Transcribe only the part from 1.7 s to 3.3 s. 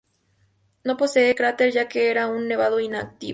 ya que era un nevado inactivo.